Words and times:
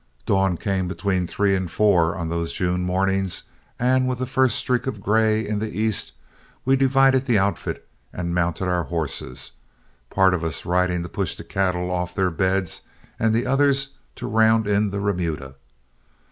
Dawn 0.25 0.57
came 0.57 0.87
between 0.87 1.27
three 1.27 1.55
and 1.55 1.69
four 1.69 2.15
on 2.15 2.27
those 2.29 2.53
June 2.53 2.81
mornings, 2.81 3.43
and 3.77 4.07
with 4.09 4.17
the 4.17 4.25
first 4.25 4.55
streak 4.55 4.87
of 4.87 4.99
gray 4.99 5.47
in 5.47 5.59
the 5.59 5.77
east 5.79 6.13
we 6.65 6.75
divided 6.75 7.27
the 7.27 7.37
outfit 7.37 7.87
and 8.11 8.33
mounted 8.33 8.65
our 8.65 8.85
horses, 8.85 9.51
part 10.09 10.33
riding 10.65 11.03
to 11.03 11.07
push 11.09 11.35
the 11.35 11.43
cattle 11.43 11.91
off 11.91 12.15
their 12.15 12.31
beds 12.31 12.81
and 13.19 13.31
the 13.31 13.45
others 13.45 13.89
to 14.15 14.25
round 14.25 14.65
in 14.65 14.89
the 14.89 14.99
remuda. 14.99 15.53